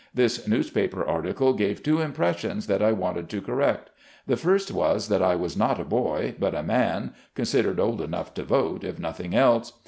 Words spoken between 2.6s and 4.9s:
that I wanted to correct; the first